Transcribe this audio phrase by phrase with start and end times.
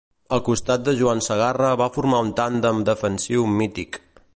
[0.35, 4.07] Al costat de Joan Segarra va formar un tàndem defensiu mític.